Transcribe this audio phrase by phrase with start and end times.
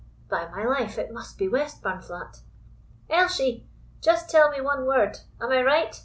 [0.31, 2.41] By My life, it must be Westburnflat.
[3.07, 3.67] "Elshie,
[4.01, 5.19] just tell me one word.
[5.39, 5.95] Am I right?